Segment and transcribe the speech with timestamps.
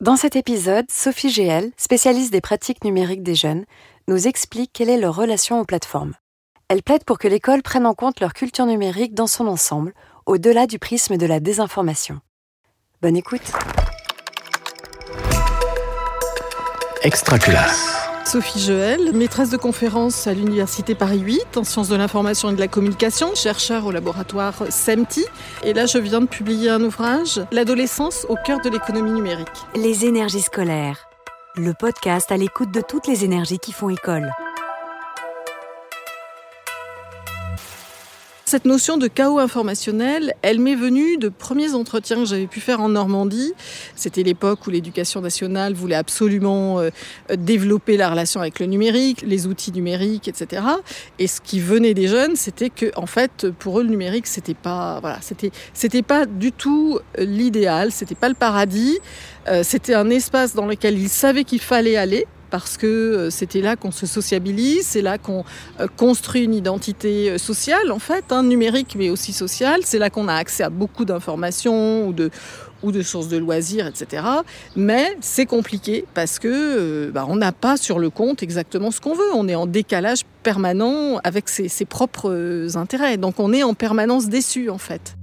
[0.00, 3.64] Dans cet épisode, Sophie GL, spécialiste des pratiques numériques des jeunes,
[4.06, 6.14] nous explique quelle est leur relation aux plateformes.
[6.68, 9.92] Elle plaide pour que l'école prenne en compte leur culture numérique dans son ensemble,
[10.24, 12.20] au-delà du prisme de la désinformation.
[13.02, 13.42] Bonne écoute.
[17.02, 18.07] Extra classe.
[18.28, 22.60] Sophie Joël, maîtresse de conférence à l'Université Paris 8 en sciences de l'information et de
[22.60, 25.24] la communication, chercheur au laboratoire SEMTI.
[25.64, 29.48] Et là, je viens de publier un ouvrage, L'adolescence au cœur de l'économie numérique.
[29.74, 31.08] Les énergies scolaires.
[31.56, 34.30] Le podcast à l'écoute de toutes les énergies qui font école.
[38.48, 42.80] Cette notion de chaos informationnel, elle m'est venue de premiers entretiens que j'avais pu faire
[42.80, 43.52] en Normandie.
[43.94, 46.88] C'était l'époque où l'éducation nationale voulait absolument euh,
[47.36, 50.62] développer la relation avec le numérique, les outils numériques, etc.
[51.18, 54.54] Et ce qui venait des jeunes, c'était que, en fait, pour eux, le numérique, c'était
[54.54, 58.98] pas, voilà, c'était, c'était pas du tout euh, l'idéal, c'était pas le paradis.
[59.48, 63.60] Euh, c'était un espace dans lequel ils savaient qu'il fallait aller, parce que euh, c'était
[63.60, 65.44] là qu'on se sociabilise, c'est là qu'on
[65.80, 70.10] euh, construit une identité euh, sociale en fait, hein, numérique mais aussi sociale, c'est là
[70.10, 72.30] qu'on a accès à beaucoup d'informations ou de,
[72.82, 74.22] ou de sources de loisirs, etc.
[74.76, 79.14] Mais c'est compliqué parce que bah, on n'a pas sur le compte exactement ce qu'on
[79.14, 79.34] veut.
[79.34, 83.16] On est en décalage permanent avec ses, ses propres intérêts.
[83.16, 85.16] Donc on est en permanence déçu en fait.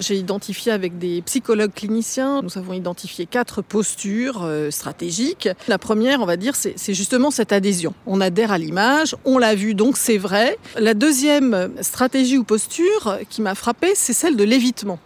[0.00, 5.48] J'ai identifié avec des psychologues cliniciens, nous avons identifié quatre postures euh, stratégiques.
[5.68, 7.94] La première, on va dire, c'est justement cette adhésion.
[8.06, 10.58] On adhère à l'image, on l'a vu, donc c'est vrai.
[10.76, 14.98] La deuxième stratégie ou posture qui m'a frappée, c'est celle de l'évitement.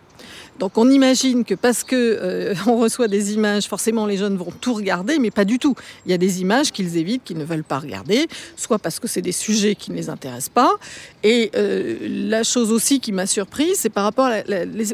[0.59, 4.75] Donc on imagine que parce que euh, reçoit des images, forcément les jeunes vont tout
[4.75, 5.75] regarder, mais pas du tout.
[6.07, 9.09] Il y a des images qu'ils évitent, qu'ils ne veulent pas regarder, soit parce que
[9.09, 10.75] c'est des sujets qui ne les intéressent pas.
[11.23, 11.97] Et euh,
[12.29, 14.31] la chose aussi qui m'a surprise, c'est par rapport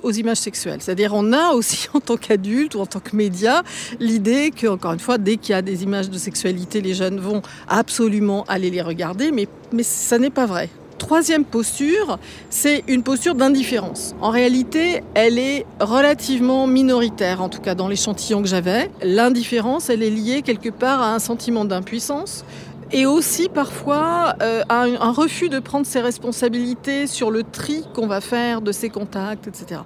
[0.03, 0.81] aux images sexuelles.
[0.81, 3.63] C'est-à-dire on a aussi en tant qu'adulte ou en tant que média
[3.99, 7.21] l'idée que, encore une fois, dès qu'il y a des images de sexualité, les jeunes
[7.21, 10.71] vont absolument aller les regarder, mais, mais ça n'est pas vrai
[11.01, 12.19] troisième posture,
[12.51, 14.15] c'est une posture d'indifférence.
[14.21, 18.91] En réalité, elle est relativement minoritaire, en tout cas dans l'échantillon que j'avais.
[19.03, 22.45] L'indifférence, elle est liée quelque part à un sentiment d'impuissance,
[22.93, 28.21] et aussi parfois euh, un, refus de prendre ses responsabilités sur le tri qu'on va
[28.21, 29.81] faire de ses contacts, etc.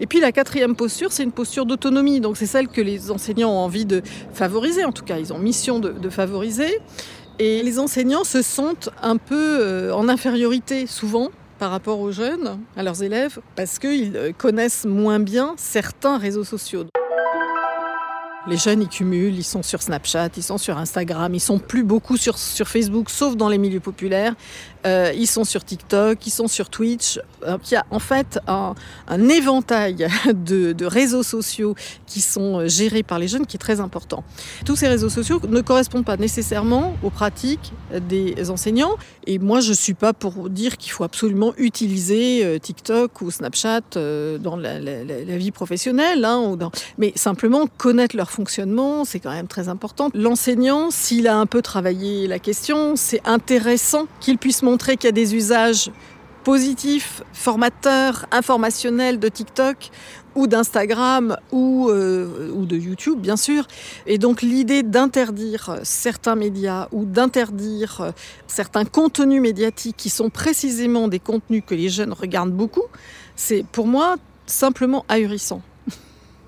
[0.00, 2.20] Et puis la quatrième posture, c'est une posture d'autonomie.
[2.20, 4.02] Donc c'est celle que les enseignants ont envie de
[4.32, 6.78] favoriser, en tout cas ils ont mission de favoriser.
[7.38, 12.58] Et les enseignants se sentent un peu euh, en infériorité souvent par rapport aux jeunes,
[12.76, 16.86] à leurs élèves, parce qu'ils euh, connaissent moins bien certains réseaux sociaux.
[18.48, 21.84] Les jeunes, ils cumulent, ils sont sur Snapchat, ils sont sur Instagram, ils sont plus
[21.84, 24.34] beaucoup sur, sur Facebook, sauf dans les milieux populaires.
[24.84, 27.20] Euh, ils sont sur TikTok, ils sont sur Twitch.
[27.46, 28.74] Euh, il y a en fait un,
[29.06, 31.74] un éventail de, de, réseaux sociaux
[32.06, 34.24] qui sont euh, gérés par les jeunes qui est très important.
[34.64, 37.72] Tous ces réseaux sociaux ne correspondent pas nécessairement aux pratiques
[38.08, 38.96] des enseignants.
[39.26, 43.82] Et moi, je ne suis pas pour dire qu'il faut absolument utiliser TikTok ou Snapchat
[44.40, 46.72] dans la, vie professionnelle, hein, ou dans...
[46.98, 50.08] mais simplement connaître leur fonctionnement, c'est quand même très important.
[50.14, 55.08] L'enseignant, s'il a un peu travaillé la question, c'est intéressant qu'il puisse montrer qu'il y
[55.08, 55.90] a des usages
[56.42, 59.90] positifs, formateurs, informationnels de TikTok
[60.34, 63.66] ou d'Instagram ou, euh, ou de YouTube, bien sûr.
[64.06, 68.12] Et donc l'idée d'interdire certains médias ou d'interdire
[68.48, 72.86] certains contenus médiatiques qui sont précisément des contenus que les jeunes regardent beaucoup,
[73.36, 74.16] c'est pour moi
[74.46, 75.62] simplement ahurissant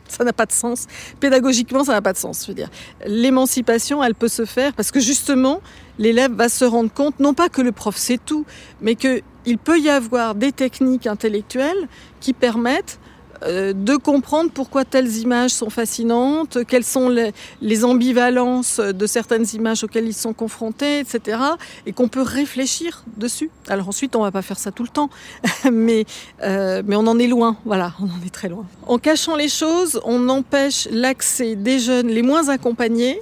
[0.08, 0.86] ça n'a pas de sens.
[1.20, 2.42] Pédagogiquement, ça n'a pas de sens.
[2.42, 2.70] Je veux dire,
[3.06, 5.60] l'émancipation, elle peut se faire parce que justement,
[5.98, 8.44] l'élève va se rendre compte, non pas que le prof sait tout,
[8.80, 11.88] mais qu'il peut y avoir des techniques intellectuelles
[12.20, 12.98] qui permettent
[13.42, 19.84] de comprendre pourquoi telles images sont fascinantes, quelles sont les, les, ambivalences de certaines images
[19.84, 21.38] auxquelles ils sont confrontés, etc.
[21.86, 23.50] Et qu'on peut réfléchir dessus.
[23.68, 25.10] Alors ensuite, on ne va pas faire ça tout le temps,
[25.72, 26.04] mais,
[26.42, 28.64] euh, mais on en est loin, voilà, on en est très loin.
[28.86, 33.20] En cachant les choses, on empêche l'accès des jeunes les moins accompagnés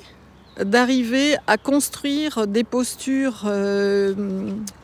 [0.61, 4.15] d'arriver à construire des postures euh,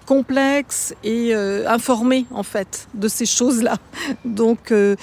[0.07, 3.77] complexes et euh, informées en fait de ces choses-là.
[4.25, 4.97] Donc euh,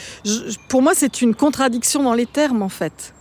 [0.68, 3.14] pour moi c'est une contradiction dans les termes en fait.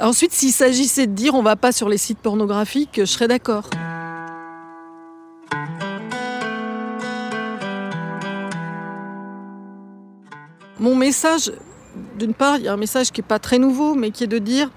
[0.00, 3.70] Ensuite s'il s'agissait de dire on va pas sur les sites pornographiques, je serais d'accord.
[10.80, 11.50] Mon message,
[12.20, 14.28] d'une part, il y a un message qui n'est pas très nouveau, mais qui est
[14.28, 14.70] de dire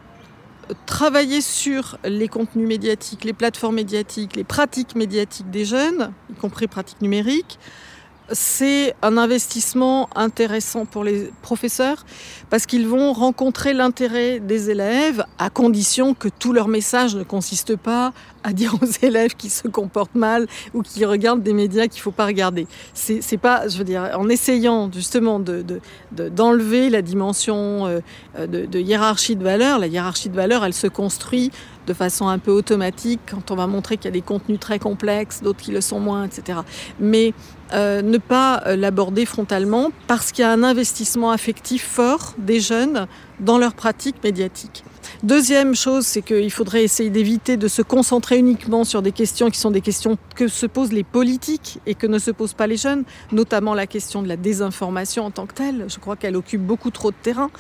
[0.86, 6.68] travailler sur les contenus médiatiques, les plateformes médiatiques, les pratiques médiatiques des jeunes, y compris
[6.68, 7.60] pratiques numériques,
[8.32, 12.06] c'est un investissement intéressant pour les professeurs
[12.50, 17.76] parce qu'ils vont rencontrer l'intérêt des élèves à condition que tout leur message ne consiste
[17.76, 18.14] pas
[18.44, 22.04] à dire aux élèves qui se comportent mal ou qui regardent des médias qu'il ne
[22.04, 22.68] faut pas regarder.
[22.94, 28.00] C'est pas, je veux dire, en essayant justement d'enlever de, de, la dimension euh,
[28.38, 31.52] de, de hiérarchie de valeurs, la hiérarchie de valeurs, elle se construit
[31.88, 34.80] de façon un peu automatique quand on va montrer qu'il y a des contenus très
[34.80, 36.60] complexes, d'autres qui le sont moins, etc.
[37.00, 37.34] Mais
[37.74, 42.60] euh, ne pas euh, l'aborder frontalement parce qu'il y a un investissement affectif fort des
[42.60, 43.08] jeunes
[43.40, 44.84] dans leur pratique médiatique.
[45.24, 49.60] Deuxième chose, c'est qu'il faudrait essayer d'éviter de se concentrer uniquement sur des questions qui
[49.60, 52.78] sont des questions que se posent les politiques et que ne se posent pas les
[52.78, 55.86] jeunes, notamment la question de la désinformation en tant que telle.
[55.88, 57.52] Je crois qu'elle occupe beaucoup trop de terrain.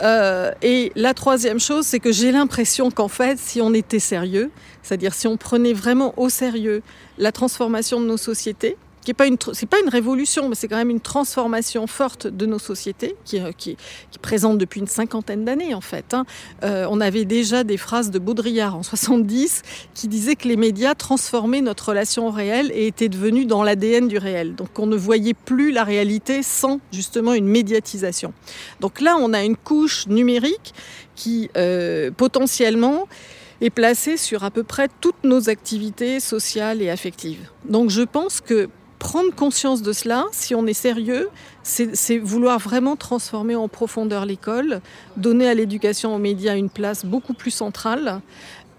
[0.00, 4.50] Euh, et la troisième chose, c'est que j'ai l'impression qu'en fait, si on était sérieux,
[4.82, 6.82] c'est-à-dire si on prenait vraiment au sérieux
[7.18, 8.76] la transformation de nos sociétés,
[9.08, 13.16] qui n'est pas une, révolution, mais c'est quand même une transformation forte de nos sociétés,
[13.24, 13.78] qui, euh, qui,
[14.10, 16.12] qui présente depuis une cinquantaine d'années en fait.
[16.12, 16.26] Hein.
[16.62, 19.62] Euh, on avait déjà des phrases de Baudrillard en 70
[19.94, 24.08] qui disaient que les médias transformaient notre relation au réel et étaient devenus dans l'ADN
[24.08, 24.54] du réel.
[24.54, 28.34] Donc on ne voyait plus la réalité sans justement une médiatisation.
[28.80, 30.74] Donc là, on a une couche numérique
[31.14, 33.08] qui euh, potentiellement
[33.62, 37.48] est placée sur à peu près toutes nos activités sociales et affectives.
[37.64, 41.28] Donc je pense que prendre conscience de cela, si on est sérieux,
[41.62, 44.80] c'est vouloir vraiment transformer en profondeur l'école,
[45.16, 48.20] donner à l'éducation aux médias une place beaucoup plus centrale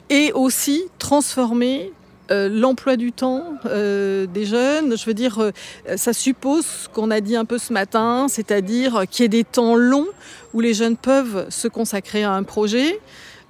[0.10, 1.92] et aussi transformer
[2.32, 4.96] euh, l'emploi du temps euh, des jeunes.
[4.96, 5.52] Je veux dire, euh,
[5.96, 9.44] ça suppose ce qu'on a dit un peu ce matin, c'est-à-dire qu'il y ait des
[9.44, 10.08] temps longs
[10.54, 13.00] où les jeunes peuvent se consacrer à un projet,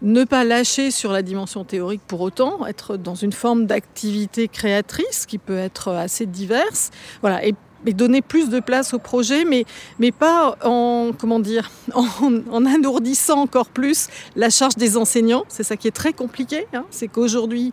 [0.02, 5.26] ne pas lâcher sur la dimension théorique pour autant, être dans une forme d'activité créatrice
[5.26, 6.92] qui peut être assez diverse,
[7.22, 7.56] voilà, et,
[7.94, 9.64] donner plus de place au projet, mais,
[10.00, 12.06] mais pas en, comment dire, en,
[12.52, 15.46] en alourdissant encore plus la charge des enseignants.
[15.48, 16.84] C'est ça qui est très compliqué, hein.
[16.90, 17.72] c'est qu'aujourd'hui,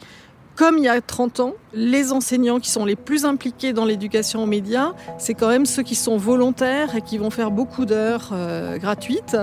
[0.57, 4.43] comme il y a 30 ans, les enseignants qui sont les plus impliqués dans l'éducation
[4.43, 8.31] aux médias, c'est quand même ceux qui sont volontaires et qui vont faire beaucoup d'heures
[8.33, 9.37] euh, gratuites.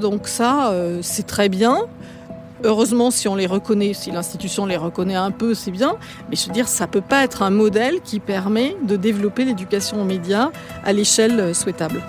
[0.00, 1.86] Donc ça, euh, c'est très bien.
[2.64, 5.96] Heureusement, si on les reconnaît, si l'institution les reconnaît un peu, c'est bien.
[6.28, 10.02] Mais je veux dire, ça peut pas être un modèle qui permet de développer l'éducation
[10.02, 10.50] aux médias
[10.84, 12.02] à l'échelle souhaitable.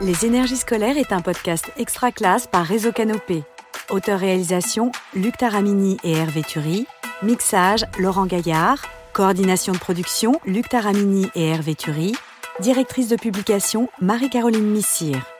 [0.00, 3.44] Les énergies scolaires est un podcast extra classe par Réseau Canopé.
[3.90, 6.86] Auteur-réalisation Luc Taramini et Hervé Thury.
[7.22, 8.78] Mixage Laurent Gaillard.
[9.12, 12.14] Coordination de production Luc Taramini et Hervé Thury.
[12.60, 15.31] Directrice de publication Marie-Caroline Missire.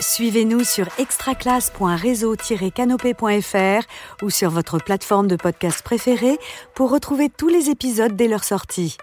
[0.00, 3.82] Suivez-nous sur extraclasse.réseau-canopé.fr
[4.22, 6.38] ou sur votre plateforme de podcast préférée
[6.74, 8.96] pour retrouver tous les épisodes dès leur sortie.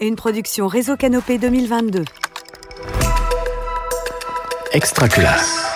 [0.00, 2.04] Une production Réseau Canopé 2022.
[4.72, 5.75] Extraclasse.